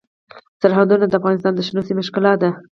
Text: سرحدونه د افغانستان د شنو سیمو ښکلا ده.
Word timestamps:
سرحدونه 0.61 1.05
د 1.07 1.13
افغانستان 1.19 1.53
د 1.55 1.59
شنو 1.67 1.81
سیمو 1.87 2.01
ښکلا 2.07 2.33
ده. 2.41 2.49